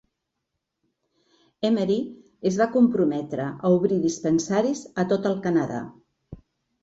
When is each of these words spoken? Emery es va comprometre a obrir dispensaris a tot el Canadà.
Emery 1.67 1.97
es 2.51 2.55
va 2.61 2.67
comprometre 2.77 3.45
a 3.49 3.71
obrir 3.79 3.99
dispensaris 4.07 4.81
a 5.03 5.05
tot 5.13 5.27
el 5.33 5.37
Canadà. 5.47 5.83